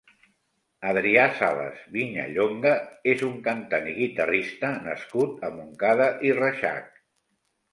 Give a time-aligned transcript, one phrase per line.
[0.91, 2.71] Adrià Salas Viñallonga
[3.13, 6.91] és un cantant i guitarrista nascut a Montcada i Reixac.